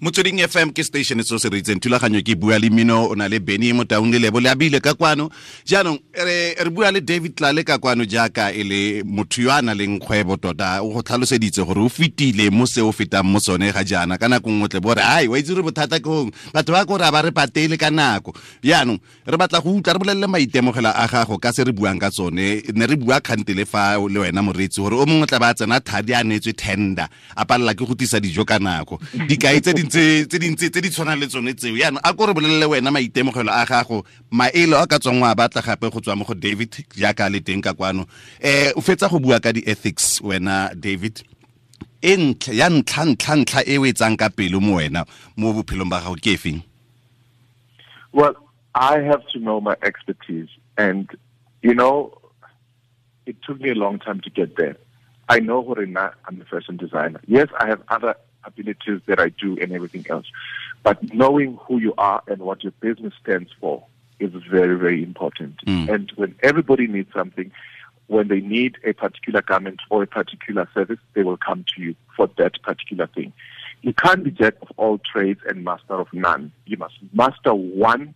Motsweding 0.00 0.38
fm 0.46 0.70
ke 0.70 0.84
station 0.86 1.18
se 1.26 1.38
se 1.42 1.48
reitseng 1.50 1.80
thulaganyo 1.82 2.22
ke 2.22 2.36
bua 2.38 2.58
le 2.58 2.70
mino 2.70 3.10
o 3.10 3.14
na 3.18 3.26
le 3.26 3.40
beny 3.42 3.72
mo 3.74 3.82
taung 3.82 4.12
le 4.14 4.18
lebo 4.22 4.38
le 4.38 4.46
abile 4.50 4.78
ka 4.80 4.94
kwano. 4.94 5.26
Jaanong 5.66 5.98
re 6.14 6.70
bua 6.70 6.92
le 6.92 7.00
david 7.00 7.34
tlale 7.34 7.64
ka 7.66 7.78
kwano 7.82 8.06
jaaka 8.06 8.52
e 8.54 8.62
le 8.62 9.02
motho 9.02 9.42
yo 9.42 9.50
a 9.50 9.58
na 9.62 9.74
leng 9.74 9.98
kgwebo 9.98 10.36
tota. 10.38 10.82
O 10.86 10.94
go 10.94 11.02
tlhaloseditse 11.02 11.66
gore 11.66 11.82
o 11.82 11.88
fetile 11.90 12.46
mo 12.50 12.66
se 12.66 12.80
o 12.80 12.92
fetang 12.92 13.26
mo 13.26 13.40
sone 13.42 13.72
ga 13.74 13.82
jaana. 13.82 14.18
Ka 14.18 14.28
nako 14.28 14.50
nngwe 14.50 14.68
tle 14.68 14.80
bore 14.80 15.02
ai 15.02 15.26
wa 15.26 15.38
itse 15.38 15.50
re 15.50 15.62
bothata 15.66 15.98
ke 15.98 16.06
gong? 16.06 16.30
Batho 16.54 16.72
ba 16.72 16.86
kore 16.86 17.02
a 17.02 17.10
ba 17.10 17.22
re 17.26 17.34
patele 17.34 17.74
ka 17.74 17.90
nako. 17.90 18.38
Jaanong 18.62 19.02
re 19.26 19.36
batla 19.36 19.58
go 19.58 19.74
utlwa 19.74 19.94
re 19.94 19.98
bolelele 19.98 20.30
maitemogelo 20.30 20.94
a 20.94 21.08
gago 21.10 21.42
ka 21.42 21.50
se 21.50 21.66
re 21.66 21.74
buang 21.74 21.98
ka 21.98 22.10
tsone 22.14 22.62
ne 22.70 22.86
re 22.86 22.94
bua 22.94 23.18
kgante 23.18 23.50
le 23.50 23.66
fa 23.66 23.98
le 23.98 24.18
wena 24.22 24.46
moreetsi 24.46 24.78
gore 24.78 24.94
o 24.94 25.06
mongwe 25.06 25.26
tla 25.26 25.42
ba 25.42 25.54
tsena 25.58 25.82
thadi 25.82 26.14
a 26.14 26.22
neetswe 26.22 26.54
tender 26.54 27.10
a 27.34 27.42
palela 27.42 27.74
ke 27.74 27.82
go 27.82 27.98
tisa 27.98 28.22
dijo 28.22 28.46
ka 28.46 28.62
nako. 28.62 29.02
Dikai 29.26 29.58
tse 29.58 29.74
tse 29.74 29.87
tse 29.88 30.38
di 30.38 30.48
le 30.50 31.26
tsone 31.26 31.54
tseo. 31.54 31.76
Yaanong 31.76 32.00
a 32.04 32.12
bolelele 32.12 32.66
wena 32.66 32.90
maitemogelo 32.90 33.50
a 33.50 33.64
gago 33.66 34.04
maele 34.30 34.76
a 34.76 34.86
ka 34.86 34.98
tswang 34.98 35.20
wa 35.20 35.34
batla 35.34 35.62
gape 35.62 35.90
go 35.90 36.00
tswa 36.00 36.16
mo 36.16 36.24
go 36.24 36.34
david 36.34 36.72
jaaka 36.94 37.30
le 37.30 37.40
teng 37.40 37.62
ka 37.62 37.72
kwano. 37.74 38.06
Um 38.42 38.72
o 38.76 38.80
fetsa 38.80 39.08
go 39.10 39.18
bua 39.18 39.40
ka 39.40 39.52
di-ethics 39.52 40.20
wena 40.20 40.74
david. 40.74 41.22
E 42.02 42.16
ntlha 42.16 42.54
ya 42.54 42.68
ntlha 42.68 43.04
ntlha 43.04 43.34
ntlha 43.36 43.62
e 43.66 43.78
o 43.78 43.84
e 43.84 43.92
tsang 43.92 44.16
ka 44.16 44.28
pelo 44.28 44.60
mo 44.60 44.76
wena 44.78 45.04
mo 45.36 45.52
bophelong 45.52 45.90
ba 45.90 46.00
gago 46.00 46.14
ke 46.14 46.62
well 48.12 48.34
i 48.74 49.00
have 49.00 49.26
to 49.26 49.38
know 49.38 49.60
my 49.60 49.76
expertise 49.82 50.48
and 50.76 51.10
you 51.62 51.74
know 51.74 52.12
it 53.26 53.36
took 53.42 53.60
me 53.60 53.70
a 53.70 53.74
long 53.74 53.98
time 53.98 54.20
to 54.20 54.30
get 54.30 54.56
there. 54.56 54.76
I 55.28 55.40
know 55.40 55.60
what 55.60 55.78
i'm 55.78 55.96
a 55.96 56.44
fashion 56.44 56.76
designer. 56.76 57.20
Yes 57.26 57.48
i 57.60 57.66
have 57.66 57.82
other 57.88 58.14
abilities 58.48 59.00
that 59.06 59.20
I 59.20 59.28
do 59.28 59.58
and 59.60 59.72
everything 59.72 60.04
else. 60.08 60.26
But 60.82 60.96
knowing 61.14 61.58
who 61.64 61.78
you 61.78 61.94
are 61.98 62.22
and 62.26 62.40
what 62.42 62.62
your 62.64 62.72
business 62.80 63.14
stands 63.22 63.50
for 63.60 63.84
is 64.20 64.32
very, 64.50 64.76
very 64.76 65.02
important. 65.02 65.56
Mm. 65.64 65.88
And 65.88 66.12
when 66.16 66.34
everybody 66.42 66.86
needs 66.86 67.12
something, 67.12 67.50
when 68.08 68.28
they 68.28 68.40
need 68.40 68.78
a 68.84 68.92
particular 68.92 69.42
garment 69.42 69.80
or 69.90 70.02
a 70.02 70.06
particular 70.06 70.68
service, 70.74 70.98
they 71.14 71.22
will 71.22 71.36
come 71.36 71.64
to 71.74 71.82
you 71.82 71.94
for 72.16 72.28
that 72.38 72.60
particular 72.62 73.06
thing. 73.06 73.32
You 73.82 73.92
can't 73.92 74.24
be 74.24 74.30
jack 74.30 74.54
of 74.62 74.68
all 74.76 74.98
trades 74.98 75.40
and 75.46 75.62
master 75.62 75.94
of 75.94 76.08
none. 76.12 76.50
You 76.66 76.78
must 76.78 76.94
master 77.12 77.54
one 77.54 78.14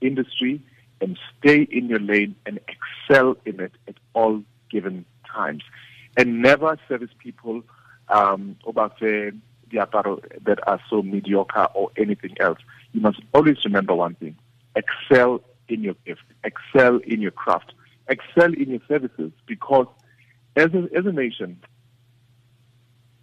industry 0.00 0.60
and 1.00 1.18
stay 1.38 1.62
in 1.70 1.88
your 1.88 2.00
lane 2.00 2.34
and 2.46 2.58
excel 2.68 3.36
in 3.44 3.60
it 3.60 3.72
at 3.86 3.94
all 4.14 4.42
given 4.70 5.04
times. 5.32 5.62
And 6.16 6.42
never 6.42 6.76
service 6.88 7.10
people 7.18 7.62
um, 8.08 8.56
diaparo 9.68 10.22
that 10.44 10.66
are 10.66 10.80
so 10.88 11.02
mediocre 11.02 11.68
or 11.74 11.90
anything 11.96 12.34
else. 12.40 12.58
You 12.92 13.00
must 13.00 13.20
always 13.34 13.64
remember 13.64 13.94
one 13.94 14.14
thing. 14.16 14.36
Excel 14.74 15.40
in 15.68 15.82
your 15.82 15.94
gift. 16.06 16.22
Excel 16.44 16.98
in 16.98 17.20
your 17.20 17.30
craft. 17.30 17.72
Excel 18.08 18.52
in 18.54 18.70
your 18.70 18.80
services 18.88 19.32
because 19.46 19.86
as 20.56 20.72
a, 20.74 20.88
as 20.96 21.06
a 21.06 21.12
nation, 21.12 21.60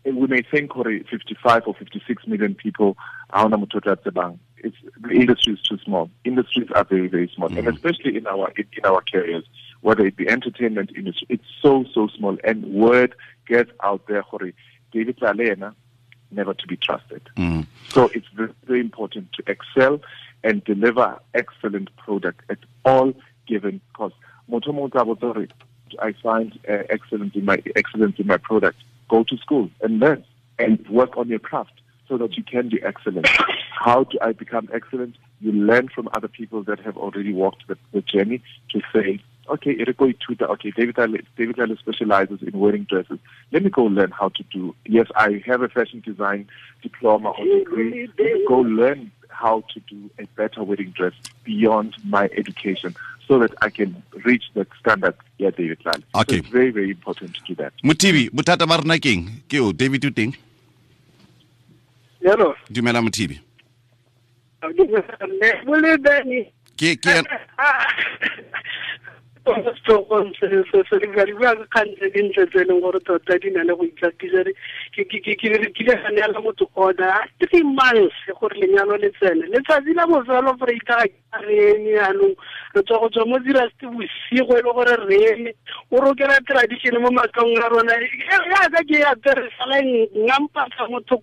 eh, 0.05 0.11
we 0.11 0.27
may 0.27 0.41
think 0.41 0.71
55 0.73 1.63
or 1.65 1.73
56 1.73 2.27
million 2.27 2.55
people 2.55 2.97
are 3.31 3.45
on 3.45 3.51
it's 4.65 4.75
the 4.99 5.11
industry 5.11 5.53
is 5.53 5.61
too 5.61 5.77
small. 5.85 6.09
Industries 6.23 6.67
are 6.73 6.83
very 6.83 7.07
very 7.07 7.31
small, 7.35 7.49
and 7.49 7.67
mm. 7.67 7.73
especially 7.73 8.17
in 8.17 8.25
our 8.25 8.51
in, 8.57 8.65
in 8.75 8.85
our 8.85 9.01
careers, 9.09 9.45
whether 9.81 10.05
it 10.05 10.15
be 10.15 10.27
entertainment 10.27 10.91
industry, 10.97 11.27
it's 11.29 11.45
so 11.61 11.85
so 11.93 12.07
small, 12.17 12.37
and 12.43 12.65
word 12.65 13.15
gets 13.47 13.71
out 13.83 14.07
there. 14.07 14.23
David 14.91 15.19
Lalena, 15.19 15.75
never 16.35 16.53
to 16.53 16.67
be 16.67 16.77
trusted. 16.77 17.21
Mm. 17.37 17.65
So 17.89 18.09
it's 18.13 18.27
very, 18.35 18.53
very 18.65 18.79
important 18.81 19.33
to 19.33 19.43
excel 19.47 19.99
and 20.43 20.63
deliver 20.63 21.19
excellent 21.33 21.95
product 21.97 22.41
at 22.49 22.59
all 22.83 23.13
given 23.47 23.81
costs. 23.93 24.17
Motho 24.49 24.73
mo 24.73 24.87
tla 24.87 25.05
botsa 25.05 25.33
hore, 25.33 25.47
I 25.99 26.13
find 26.21 26.59
uh, 26.69 26.83
excellence 26.89 27.35
in 27.35 27.45
my 27.45 27.61
excellence 27.75 28.19
in 28.19 28.27
my 28.27 28.37
product. 28.37 28.77
Go 29.09 29.23
to 29.23 29.37
school 29.37 29.69
and 29.81 29.99
learn 29.99 30.23
and 30.59 30.85
work 30.89 31.17
on 31.17 31.27
your 31.27 31.39
craft 31.39 31.73
so 32.07 32.17
that 32.17 32.37
you 32.37 32.43
can 32.43 32.69
be 32.69 32.81
excellent. 32.83 33.27
How 33.71 34.03
do 34.03 34.17
I 34.21 34.31
become 34.31 34.69
excellent? 34.73 35.15
You 35.41 35.51
learn 35.51 35.89
from 35.89 36.09
other 36.13 36.27
people 36.27 36.63
that 36.63 36.79
have 36.79 36.97
already 36.97 37.33
walked 37.33 37.67
the, 37.67 37.77
the 37.93 38.01
journey 38.01 38.41
to 38.69 38.81
say, 38.93 39.21
okay, 39.47 39.75
Eriko 39.75 40.11
Ituta, 40.11 40.49
okay, 40.49 40.71
David 40.71 40.95
Tlale, 40.95 41.23
David 41.37 41.55
Tlale 41.57 41.77
specializes 41.79 42.41
in 42.41 42.59
wearing 42.59 42.83
dresses. 42.83 43.19
Let 43.51 43.63
me 43.63 43.69
go 43.69 43.83
learn 43.83 44.11
how 44.11 44.29
to 44.29 44.43
do. 44.51 44.75
Yes, 44.85 45.07
I 45.15 45.41
have 45.45 45.61
a 45.61 45.69
fashion 45.69 46.01
design 46.05 46.47
diploma 46.81 47.29
or 47.31 47.45
degree. 47.45 48.07
Let 48.17 48.33
me 48.33 48.45
go 48.47 48.59
learn 48.59 49.11
how 49.29 49.63
to 49.73 49.79
do 49.81 50.09
a 50.19 50.25
better 50.35 50.63
wedding 50.63 50.91
dress 50.91 51.13
beyond 51.43 51.95
my 52.05 52.29
education 52.37 52.95
so 53.27 53.39
that 53.39 53.53
I 53.61 53.69
can 53.69 54.01
reach 54.23 54.43
that 54.53 54.67
standard. 54.79 55.15
Yeah, 55.37 55.49
David 55.49 55.79
Tlale. 55.79 56.03
Okay. 56.15 56.35
So 56.37 56.39
it's 56.39 56.47
very, 56.49 56.71
very 56.71 56.89
important 56.91 57.35
to 57.35 57.41
do 57.47 57.55
that. 57.55 57.73
motibi 57.83 58.29
bothata 58.29 58.67
ba 58.67 58.77
rena 58.81 58.97
keng 58.99 59.27
ke 59.49 59.59
o 59.59 59.71
david 59.71 60.05
o 60.05 60.09
teng 60.09 60.33
Yalo. 62.21 62.55
dumela 62.71 63.01
motibi 63.01 63.39
Ne 64.65 65.49
bole 65.65 65.97
bani. 65.97 66.41
ke 66.77 66.95
ke 66.97 67.11
ah, 67.11 67.23
ah, 67.59 67.65
ah. 67.69 67.87
ribjang 71.25 71.61
kantle 71.69 72.09
ke 72.09 72.21
ntle 72.25 72.45
tse 72.49 72.61
e 72.61 72.65
leng 72.65 72.81
gore 72.81 72.99
tota 73.05 73.37
di 73.37 73.51
na 73.51 73.63
le 73.63 73.75
go 73.77 73.83
itlapisa 73.85 74.41
ke 74.95 75.47
le 75.53 75.69
ga 75.85 76.09
neela 76.09 76.41
motho 76.41 76.65
order 76.75 77.13
three 77.39 77.63
months 77.63 78.15
gore 78.39 78.57
lenyalo 78.57 78.97
le 78.97 79.11
tsene 79.19 79.45
letsatsi 79.53 79.93
la 79.93 80.07
bofelo 80.07 80.57
fore 80.57 80.73
itaga 80.75 81.05
ke 81.05 81.45
reme 81.45 81.93
yanong 81.93 82.35
re 82.73 82.81
tswa 82.81 82.99
go 82.99 83.09
tswa 83.09 83.25
mo 83.25 83.39
diraste 83.39 83.85
bosigo 83.85 84.57
e 84.57 84.61
le 84.65 84.71
gore 84.73 84.95
reme 85.05 85.53
o 85.91 86.01
rokela 86.01 86.41
tradition 86.47 87.01
mo 87.01 87.09
makong 87.11 87.57
a 87.61 87.69
rona 87.69 87.93
yaka 88.49 88.81
ke 88.89 88.97
aperesalaeng 89.13 90.09
ngampatsa 90.25 90.89
motho 90.89 91.21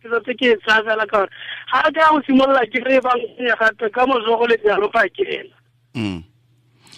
tsatse 0.00 0.32
ke 0.40 0.54
e 0.54 0.56
tsaya 0.64 0.82
fela 0.88 1.06
ka 1.06 1.20
gore 1.20 1.30
ga 1.68 1.90
ka 1.92 2.08
go 2.16 2.64
ke 2.72 2.80
re 2.88 3.00
bankanya 3.00 3.54
gape 3.60 3.90
ka 3.92 4.06
mosogo 4.06 4.46
le 4.48 4.56
jalo 4.64 4.88
pakela 4.88 5.52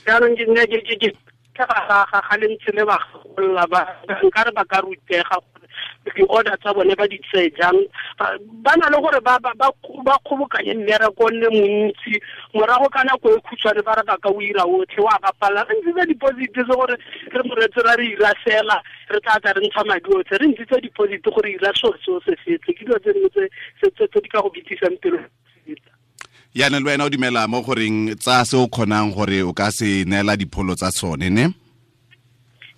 jaanong 0.06 0.36
ke 0.36 0.44
nne 0.46 0.64
ke 0.66 1.12
ga 1.54 2.20
ga 2.22 2.36
le 2.40 2.84
ba 2.84 2.98
golla 3.36 3.66
ba 3.66 3.80
re 4.08 4.52
ba 4.54 4.64
ka 4.64 4.80
rutega 4.80 5.36
gore 5.36 5.60
di-order 6.16 6.56
tsa 6.58 6.72
bone 6.74 6.94
ba 6.96 7.06
di 7.06 7.18
tseye 7.18 7.50
jang. 7.56 7.76
Ba 8.64 8.72
na 8.76 8.88
le 8.88 8.98
gore 9.00 9.20
ba 9.20 9.38
kgobokanye 10.24 10.74
mmereko 10.74 11.30
nne 11.30 11.48
montsi. 11.52 12.20
Morago 12.54 12.88
ka 12.88 13.04
nako 13.04 13.36
e 13.36 13.40
khutshwane 13.44 13.82
ba 13.84 13.94
re 13.94 14.02
ba 14.06 14.16
ka 14.18 14.28
o 14.30 14.40
ira 14.40 14.64
otlhe 14.64 15.00
wa 15.04 15.18
bapalela 15.20 15.66
re 15.68 15.74
ntshitse 15.76 16.06
deposit 16.08 16.54
se 16.54 16.64
gore 16.64 16.96
re 17.32 17.42
moretse 17.44 17.80
ra 17.84 17.94
re 17.96 18.06
ira 18.08 18.32
fela 18.44 18.80
re 19.10 19.20
tla 19.20 19.52
re 19.52 19.60
ntsha 19.66 19.84
madi 19.84 20.08
otlhe. 20.10 20.38
Re 20.38 20.46
ntshitse 20.48 20.80
deposit 20.80 21.22
gore 21.22 21.50
ira 21.52 21.72
seo 21.76 21.92
seo 22.04 22.20
se 22.24 22.36
fetse 22.44 22.72
ke 22.72 22.84
dilo 22.84 22.98
tse 22.98 23.12
dingwe 23.12 23.30
tse 23.30 24.20
di 24.20 24.28
ka 24.28 24.40
go 24.40 24.50
bitisang 24.50 24.96
pelo 25.00 25.20
yana 26.54 26.80
le 26.80 26.84
wena 26.86 27.04
o 27.04 27.10
dumela 27.10 27.46
mo 27.48 27.62
goreng 27.62 28.14
tsa 28.18 28.44
se 28.44 28.56
o 28.56 28.66
kgonang 28.66 29.14
gore 29.14 29.42
o 29.42 29.52
ka 29.52 29.70
se 29.70 30.04
neela 30.04 30.36
dipholo 30.36 30.74
tsa 30.74 30.90
tsone 30.90 31.30
ne 31.30 31.46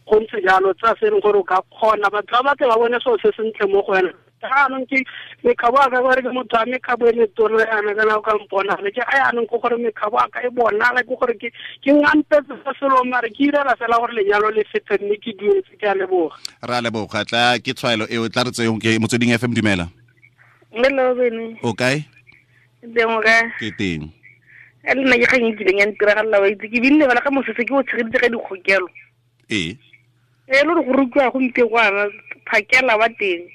go 0.06 0.20
ntse 0.20 0.42
jalo 0.44 0.74
tsa 0.74 0.92
se 1.00 1.08
leng 1.08 1.22
gore 1.24 1.38
o 1.38 1.42
ka 1.42 1.56
kgona 1.72 2.10
batho 2.12 2.36
ba 2.42 2.52
batle 2.52 2.68
ba 2.68 2.76
bone 2.76 2.98
seo 3.00 3.16
se 3.22 3.32
sentle 3.32 3.64
mo 3.72 3.80
go 3.82 3.92
wena 3.96 4.12
jaanong 4.42 4.84
ke 4.90 5.00
mekgabo 5.44 5.78
a 5.80 5.88
ka 5.88 6.02
bare 6.04 6.20
ke 6.20 6.30
motho 6.34 6.56
a 6.60 6.66
mekgabo 6.66 7.08
e 7.08 7.12
metolo 7.16 7.58
yana 7.64 7.94
kana 7.96 8.18
o 8.18 8.20
ka 8.20 8.36
mponale 8.36 8.90
ke 8.92 9.00
ga 9.00 9.16
yanong 9.22 9.48
ke 9.48 9.56
gore 9.56 9.76
mekgabo 9.80 10.16
a 10.20 10.28
ka 10.28 10.44
e 10.44 10.50
bonala 10.52 11.00
ke 11.00 11.14
gore 11.16 11.34
ke 11.40 11.48
ke 11.80 11.90
ngampetse 11.96 12.52
sa 12.60 12.76
selo 12.76 13.00
mare 13.08 13.30
ke 13.32 13.48
irela 13.48 13.72
fela 13.80 13.96
gore 13.96 14.12
lenyalo 14.20 14.50
le 14.52 14.64
fete 14.68 15.00
mme 15.00 15.16
ke 15.16 15.32
duetse 15.38 15.72
ke 15.80 15.86
a 15.88 15.94
leboga 15.96 16.36
re 16.68 16.74
a 16.76 16.82
leboga 16.84 17.24
tla 17.24 17.56
ke 17.56 17.72
tshwaelo 17.72 18.04
eo 18.10 18.28
tla 18.28 18.44
re 18.44 18.50
tseyong 18.52 18.82
ke 18.82 18.98
motsweding 19.00 19.32
fm 19.38 19.54
dumela 19.56 19.88
Hello 20.72 21.14
bene. 21.14 21.56
o 21.62 21.72
kae 21.72 22.00
ka. 22.00 22.21
Ke 23.58 23.70
teng? 23.78 24.10
A 24.82 24.94
le 24.94 25.06
nna 25.06 25.14
ke 25.22 25.26
kgang 25.30 25.46
e 25.46 25.54
kileng 25.54 25.78
ya 25.78 26.40
wa 26.40 26.48
itse 26.50 26.66
ke 26.66 26.78
binne 26.82 27.06
bala 27.06 27.22
ka 27.22 27.30
mosese 27.30 27.62
ke 27.62 27.70
o 27.70 27.82
tshegeditse 27.82 28.18
ka 28.18 28.28
dikgokelo. 28.28 28.88
ee. 29.50 29.78
E 30.50 30.52
le 30.52 30.66
gore 30.66 30.82
go 30.82 30.92
rukiwa 30.92 31.30
gompiekwana 31.30 32.10
phakela 32.50 32.98
wa 32.98 33.08
teng. 33.14 33.46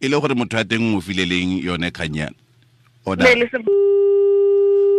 e 0.00 0.08
le 0.08 0.16
gore 0.20 0.34
motho 0.34 0.58
a 0.58 0.64
teng 0.64 0.96
o 0.96 1.00
fileleng 1.00 1.62
yone 1.62 1.90
kganyana 1.90 2.34
o 3.06 3.14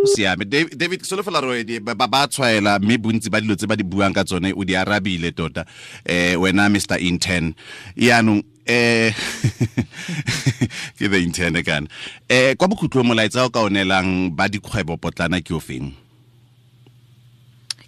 siame. 0.06 0.44
Dav- 0.44 0.74
david 0.74 1.02
solofela 1.04 1.40
re 1.40 1.78
ba 1.80 1.94
ba 1.94 2.26
tshwaela 2.26 2.78
mme 2.78 2.98
bontsi 2.98 3.30
ba 3.30 3.40
dilo 3.40 3.54
tse 3.54 3.66
ba 3.66 3.76
di 3.76 3.84
buang 3.84 4.14
ka 4.14 4.24
tsone 4.24 4.52
o 4.56 4.64
di 4.64 4.74
arabile 4.74 5.30
tota. 5.32 5.64
Eh 6.06 6.34
wena 6.40 6.68
mr 6.68 6.98
intern 6.98 7.54
yaanong 7.96 8.42
eh 8.66 9.12
ke 10.98 11.08
the 11.10 11.18
intern 11.22 11.62
kana. 11.62 11.86
Eh 12.28 12.54
kwa 12.56 12.68
bokhutlong 12.68 13.06
molaetsa 13.06 13.44
o 13.46 13.50
ka 13.50 13.60
o 13.64 13.68
neelang 13.68 14.30
ba 14.34 14.48
dikgwebo 14.48 14.96
potlana 14.96 15.40
ke 15.42 15.52
o 15.54 15.60
feng 15.60 15.92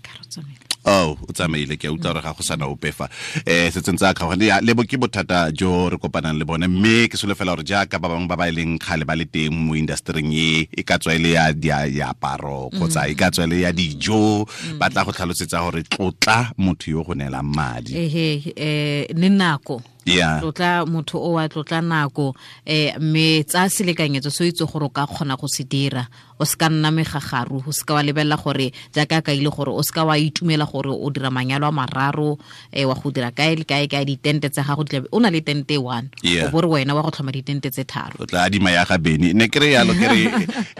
Ka 0.02 0.12
re 0.18 0.26
tsamaile. 0.28 0.58
oh 0.84 1.16
o 1.22 1.32
tsamaile 1.32 1.78
ke 1.80 1.86
a 1.88 1.92
utlwa 1.94 2.12
gore 2.12 2.22
ga 2.26 2.32
go 2.34 2.42
sana 2.42 2.66
ope 2.66 2.90
fa. 2.92 3.06
Um 3.46 3.70
se 3.72 3.80
tsentse 3.80 4.02
a 4.04 4.12
kgaogane 4.14 4.44
Ya, 4.50 4.60
lebo 4.60 4.82
ke 4.84 4.98
bothata 5.00 5.48
jo 5.54 5.88
re 5.88 5.96
kopanang 5.96 6.36
le 6.36 6.44
bone 6.44 6.66
mme 6.68 7.06
ke 7.08 7.16
solofela 7.16 7.54
gore 7.54 7.64
jaaka 7.64 7.96
ba 8.02 8.08
bangwe 8.10 8.28
ba 8.28 8.36
ba 8.36 8.48
e 8.50 8.52
leng 8.52 8.74
kgale 8.78 9.06
ba 9.06 9.14
le 9.16 9.24
teng 9.30 9.54
mo 9.54 9.72
industryng 9.78 10.28
e 10.34 10.68
e 10.74 10.82
ka 10.82 10.98
tswa 10.98 11.14
e 11.14 11.18
le 11.22 11.30
ya 11.38 11.52
dia- 11.54 11.88
diaparo 11.88 12.68
kgotsa 12.74 13.06
e 13.08 13.14
ka 13.14 13.30
tswa 13.30 13.46
e 13.46 13.50
le 13.54 13.56
ya 13.64 13.72
dijo 13.72 14.44
ba 14.76 14.90
tla 14.90 15.04
go 15.06 15.12
tlhalosetsa 15.14 15.62
gore 15.62 15.86
tlotla 15.88 16.50
motho 16.58 16.90
yo 16.90 17.00
go 17.06 17.14
neelang 17.14 17.46
madi. 17.48 17.94
Ehe 17.96 18.52
eh 18.58 19.06
le 19.14 19.28
nako 19.32 19.80
ya 20.06 20.40
tlotla 20.40 20.86
motho 20.86 21.18
o 21.18 21.32
wa 21.32 21.48
tlotla 21.48 21.80
nako 21.80 22.34
eh 22.66 22.94
mme 23.00 23.44
tsa 23.44 23.68
selekanyetso 23.68 24.30
se 24.30 24.44
o 24.44 24.46
itse 24.46 24.64
gore 24.64 24.86
o 24.86 24.88
ka 24.88 25.06
kgona 25.06 25.36
go 25.36 25.48
se 25.48 25.64
dira 25.64 26.06
o 26.38 26.44
se 26.44 26.56
ka 26.56 26.68
nna 26.68 26.90
megagaru 26.90 27.62
o 27.66 27.72
se 27.72 27.84
ka 27.86 27.94
wa 27.94 28.02
lebella 28.02 28.36
gore 28.36 28.72
jaaka 28.94 29.22
ka 29.22 29.32
ile 29.32 29.50
gore 29.50 29.70
o 29.70 29.82
se 29.82 29.92
ka 29.92 30.04
wa 30.04 30.18
itumela 30.18 30.66
gore 30.66 30.90
o 30.90 31.10
dira 31.10 31.30
manyalo 31.30 31.66
a 31.66 31.72
mararo 31.72 32.38
eh 32.72 32.84
wa 32.84 32.94
go 32.94 33.10
dira 33.10 33.30
kae 33.30 33.56
le 33.56 33.64
kae 33.64 33.86
kae 33.86 34.04
ditente 34.04 34.50
tsa 34.50 34.62
gago 34.62 34.84
tlabe- 34.84 35.08
o 35.12 35.18
na 35.20 35.30
le 35.30 35.40
tente 35.40 35.74
e 35.74 35.78
one. 35.78 36.10
Yeah. 36.22 36.48
o 36.48 36.50
bore 36.50 36.66
wena 36.68 36.94
wa 36.94 37.02
go 37.02 37.10
tlhoma 37.10 37.32
ditente 37.32 37.70
tse 37.70 37.84
tharo. 37.84 38.18
O 38.18 38.26
tla 38.26 38.44
adima 38.50 38.70
ya 38.70 38.84
ga 38.84 38.98
beni 38.98 39.32
ne 39.32 39.48
kere 39.48 39.72
yalo 39.72 39.94
ke 39.94 40.06
re 40.10 40.22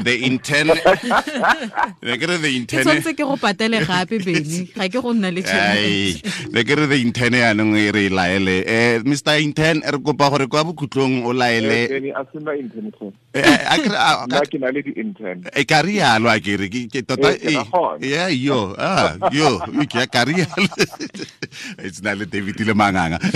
the 0.02 0.14
intern 0.26 0.68
ne 2.02 2.18
kere 2.18 2.38
the 2.38 2.50
ke 2.50 2.56
intern 2.58 2.82
tshwanetse 2.84 3.14
ke 3.14 3.22
go 3.24 3.36
patele 3.36 3.78
gape 3.86 4.18
beni 4.24 4.66
ga 4.74 4.88
ke 4.90 4.98
go 5.00 5.14
nna 5.14 5.30
le 5.30 5.42
ai 5.46 6.18
ne 6.52 6.64
kere 6.64 6.86
the 6.90 6.98
intern 7.00 7.34
ya 7.34 7.54
nngwe 7.54 7.92
re 7.94 8.06
e 8.06 8.10
laele 8.10 8.56
um 8.66 9.13
mr 9.14 9.38
intern 9.38 9.78
e 9.86 9.90
re 9.90 9.98
kopa 10.02 10.30
gore 10.30 10.46
kwa 10.46 10.64
bokhutlong 10.64 11.22
o 11.24 11.32
laele 11.32 11.86
e 11.86 12.02
a 16.30 16.40
kere 16.40 16.68
tota 17.02 17.30
yo 17.38 18.74
yo 19.22 20.06
ka 20.10 20.24
rialo. 20.26 20.74
Etsena 21.78 22.10
tota 22.10 22.10
eh, 22.10 22.10
ah, 22.10 22.18
le 22.18 22.26
david 22.26 22.60
le 22.66 22.74
manganga. 22.74 23.18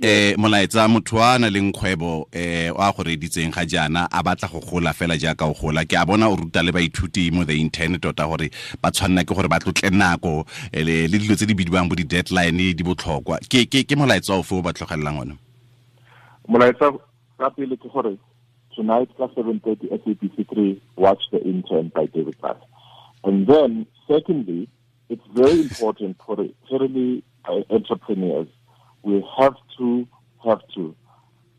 Eh 0.00 0.34
molaetsa 0.36 0.88
motho 0.88 1.22
a 1.22 1.38
na 1.38 1.50
leng 1.50 1.72
kgwebo 1.72 2.28
eh 2.32 2.70
wa 2.70 2.92
go 2.92 3.02
reditseng 3.02 3.50
ga 3.52 3.64
jaana 3.64 4.08
a 4.10 4.22
batla 4.22 4.48
go 4.48 4.60
gola 4.60 4.92
fela 4.92 5.16
jaaka 5.16 5.46
o 5.46 5.54
gola 5.54 5.84
ke 5.84 5.96
a 5.96 6.06
bona 6.06 6.28
o 6.28 6.36
ruta 6.36 6.62
le 6.62 6.72
baithuti 6.72 7.30
mo 7.32 7.44
the 7.44 7.56
intern 7.56 7.98
tota 7.98 8.26
gore 8.28 8.50
ba 8.82 8.90
tshwanela 8.90 9.24
ke 9.24 9.34
gore 9.34 9.48
ba 9.48 9.58
tlotle 9.58 9.90
nako 9.90 10.44
eh, 10.72 10.84
le 10.84 11.18
dilo 11.18 11.34
tse 11.34 11.46
di 11.46 11.54
bidiwang 11.54 11.88
bo 11.88 11.94
di-deadline 11.94 12.74
di 12.74 12.82
botlhokwa 12.84 13.38
ke 13.48 13.66
ke 13.66 13.84
ke 13.84 13.96
molaetsa 13.96 14.34
o 14.34 14.42
fe 14.42 14.54
o 14.56 14.62
ba 14.62 14.72
tlogelelang 14.72 15.18
one 15.18 15.38
molaetsa 16.48 16.92
ka 17.38 17.50
pele 17.50 17.76
ke 17.76 17.88
gore 17.88 18.16
tonight 18.76 19.08
ka 19.16 19.26
7:30 19.32 19.88
SABC 19.88 20.44
3 20.52 20.80
watch 20.96 21.24
the 21.32 21.40
intern 21.42 21.88
by 21.94 22.06
David 22.06 22.38
Platt. 22.38 22.60
And 23.24 23.46
then 23.46 23.86
secondly, 24.06 24.68
it's 25.08 25.26
very 25.34 25.60
important 25.62 26.20
for 26.24 26.36
really 26.70 27.24
uh, 27.48 27.62
entrepreneurs. 27.70 28.48
We 29.06 29.24
have 29.38 29.54
to 29.78 30.08
have 30.44 30.62
to 30.74 30.96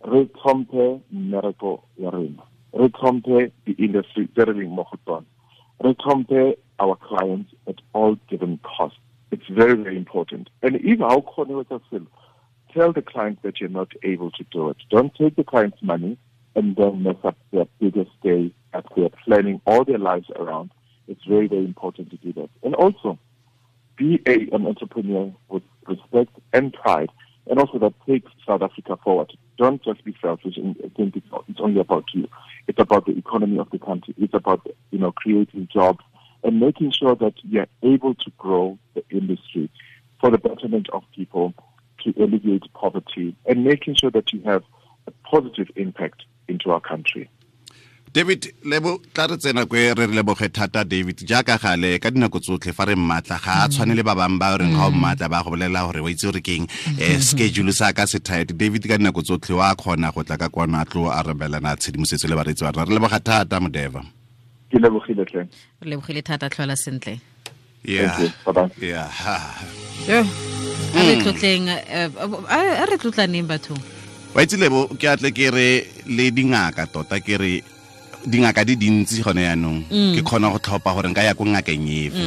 recompare 0.03 1.01
miracle 1.09 1.87
ya 1.95 2.09
rena. 2.09 2.43
The 2.73 3.75
industry 3.79 4.27
tse 4.35 4.43
re 4.51 4.67
mo 4.67 4.85
go 5.05 5.23
tsone. 5.79 6.55
Our 6.79 6.95
clients 6.97 7.53
at 7.65 7.79
all 7.93 8.17
given 8.29 8.59
costs. 8.63 8.99
It's 9.31 9.47
very, 9.49 9.75
very 9.81 9.95
important. 9.95 10.49
And 10.61 10.75
if 10.75 10.99
how 10.99 11.21
kgone 11.21 11.63
wetsa 11.63 12.05
tell 12.73 12.91
the 12.91 13.01
client 13.01 13.39
that 13.43 13.61
you're 13.61 13.69
not 13.69 13.93
able 14.03 14.31
to 14.31 14.43
do 14.51 14.69
it. 14.69 14.77
Don't 14.89 15.15
take 15.15 15.37
the 15.37 15.45
client's 15.45 15.81
money 15.81 16.17
and 16.53 16.75
then 16.75 17.01
mess 17.03 17.15
up 17.23 17.37
their 17.53 17.67
biggest 17.79 18.11
day 18.21 18.51
that 18.73 18.83
they're 18.93 19.09
planning 19.23 19.61
all 19.65 19.85
their 19.85 19.97
lives 19.97 20.27
around. 20.35 20.71
It's 21.07 21.23
very, 21.23 21.47
very 21.47 21.63
important 21.63 22.09
to 22.11 22.17
do 22.17 22.33
that. 22.33 22.49
And 22.61 22.75
also, 22.75 23.17
be 23.95 24.21
a, 24.27 24.53
an 24.53 24.67
entrepreneur 24.67 25.33
with 25.47 25.63
respect 25.87 26.37
and 26.51 26.73
pride, 26.73 27.09
and 27.49 27.59
also 27.59 27.79
that 27.79 27.93
takes 28.07 28.31
South 28.45 28.61
Africa 28.61 28.97
forward. 29.03 29.31
Don't 29.57 29.83
just 29.83 30.03
be 30.03 30.15
selfish 30.21 30.57
and 30.57 30.75
think 30.95 31.15
it's, 31.15 31.27
it's 31.47 31.59
only 31.59 31.79
about 31.79 32.05
you. 32.13 32.27
It's 32.67 32.79
about 32.79 33.05
the 33.05 33.17
economy 33.17 33.57
of 33.59 33.69
the 33.69 33.79
country. 33.79 34.13
It's 34.17 34.33
about 34.33 34.67
you 34.91 34.99
know 34.99 35.11
creating 35.11 35.69
jobs 35.71 36.03
and 36.43 36.59
making 36.59 36.91
sure 36.91 37.15
that 37.15 37.33
you're 37.43 37.67
able 37.83 38.15
to 38.15 38.31
grow 38.37 38.77
the 38.93 39.03
industry 39.09 39.69
for 40.19 40.31
the 40.31 40.37
betterment 40.37 40.89
of 40.91 41.03
people, 41.15 41.53
to 42.03 42.13
alleviate 42.21 42.63
poverty, 42.73 43.35
and 43.45 43.63
making 43.63 43.95
sure 43.95 44.11
that 44.11 44.31
you 44.33 44.41
have 44.41 44.63
a 45.07 45.11
positive 45.29 45.67
impact 45.75 46.23
into 46.47 46.71
our 46.71 46.79
country. 46.79 47.29
David 48.13 48.53
lebo 48.63 48.99
tla 49.13 49.27
re 49.27 49.37
tsena 49.37 49.65
kwe 49.65 49.93
re 49.93 50.05
re 50.07 50.13
leboge 50.15 50.49
thata 50.49 50.83
david 50.83 51.21
jaaka 51.27 51.57
gale 51.57 51.99
ka 51.99 52.09
dinako 52.11 52.39
tsotlhe 52.39 52.73
fa 52.73 52.85
re 52.85 52.95
mmatla 52.95 53.37
ga 53.37 53.63
a 53.63 53.69
tshwane 53.69 53.95
le 53.95 54.03
ba 54.03 54.15
bangwe 54.15 54.39
ba 54.39 54.57
reng 54.57 54.73
ga 54.73 54.87
o 54.87 54.91
mmatla 54.91 55.29
ba 55.29 55.43
go 55.43 55.51
bolelela 55.51 55.85
gore 55.85 55.99
wa 56.01 56.11
itse 56.11 56.25
gore 56.27 56.41
keng 56.41 56.67
um 56.87 57.21
schedule 57.21 57.73
sa 57.73 57.91
ka 57.93 58.05
se 58.07 58.19
tight. 58.19 58.55
David 58.57 58.87
ka 58.87 58.97
dinako 58.97 59.21
tsotlhe 59.21 59.55
wa 59.55 59.75
kgona 59.75 60.11
go 60.13 60.23
tla 60.23 60.37
ka 60.37 60.49
kwana 60.49 60.85
tlo 60.85 61.11
a 61.11 61.23
rebelana 61.23 61.75
tshedimosetso 61.75 62.27
le 62.27 62.35
bareetsi 62.35 62.63
ba 62.63 62.71
rona. 62.71 62.87
Re 62.87 62.95
leboga 62.95 63.19
thata 63.19 63.59
modeva. 63.59 64.01
Ke 64.71 64.77
lebogile 64.79 65.23
tlhe. 65.27 65.47
re 65.81 65.87
lebogile 65.89 66.21
thata 66.23 66.49
tlhola 66.49 66.75
sentle. 66.75 67.19
Yeah. 67.83 68.31
Yeah. 68.81 69.11
Yo 70.07 70.23
a 70.95 71.01
re 71.03 71.15
tlotleng 71.21 71.67
eh, 71.69 72.09
a 72.17 72.57
a 72.81 72.85
re 72.87 72.97
tlotlaneng 72.97 73.47
bathong? 73.47 73.79
Wa 74.33 74.41
itse 74.43 74.57
lebo 74.57 74.87
ke 74.97 75.07
atle 75.07 75.31
ke 75.31 75.51
re 75.51 75.67
le 76.07 76.31
dingaka 76.31 76.87
tota 76.87 77.19
ke 77.19 77.37
re 77.37 77.53
dingaka 78.27 78.61
di 78.67 78.75
dintsi 78.75 79.23
gone 79.23 79.41
yaanong 79.41 79.79
ke 80.15 80.21
khona 80.21 80.51
go 80.51 80.59
tlhopa 80.59 80.93
gore 80.93 81.07
nka 81.09 81.23
ya 81.23 81.33
ko 81.33 81.43
ngakeng 81.47 81.87
efe. 81.87 82.25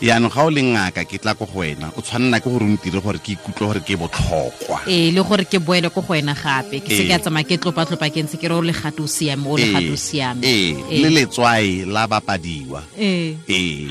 Yaanong 0.00 0.30
ga 0.30 0.40
o 0.46 0.50
le 0.50 0.62
ngaka 0.62 1.02
ke 1.04 1.18
tla 1.18 1.34
ko 1.34 1.44
go 1.44 1.60
wena 1.60 1.90
o 1.96 2.00
tshwanela 2.00 2.38
ke 2.38 2.48
gore 2.48 2.64
o 2.64 2.70
ntire 2.70 3.00
gore 3.02 3.18
ke 3.18 3.34
ikutlwe 3.34 3.66
gore 3.66 3.80
ke 3.82 3.98
botlhokwa. 3.98 4.78
Ee 4.86 5.10
le 5.10 5.20
gore 5.26 5.44
ke 5.44 5.58
boele 5.58 5.90
ko 5.90 6.00
go 6.00 6.14
wena 6.14 6.34
gape 6.34 6.80
ke 6.80 6.90
se 6.94 7.04
ke 7.04 7.14
a 7.14 7.18
tsamaya 7.18 7.44
ke 7.44 7.58
tlopatlopa 7.58 8.06
ke 8.08 8.22
ntse 8.22 8.38
ke 8.38 8.46
re 8.46 8.54
o 8.54 8.62
legate 8.62 9.02
o 9.02 9.06
siame 9.10 9.46
o 9.50 9.58
legate 9.58 9.90
o 9.90 9.98
siame. 9.98 10.40
Ee 10.46 11.02
le 11.02 11.08
letswae 11.10 11.84
la 11.84 12.06
bapadiwa. 12.06 12.82
Ee. 12.96 13.36
Ee. 13.50 13.90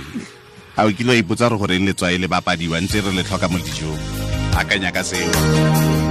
Ga 0.75 0.88
o 0.88 0.91
kile 0.95 1.09
wa 1.12 1.17
ipotsa 1.19 1.50
gore 1.51 1.59
goreng 1.67 1.85
letswae 1.85 2.17
le 2.17 2.27
bapadiwa 2.27 2.81
ntse 2.81 3.03
re 3.03 3.12
le 3.12 3.23
tlhoka 3.23 3.51
mo 3.51 3.59
dijong 3.59 4.00
akanya 4.57 4.91
ka 4.93 5.03
seo 5.03 6.03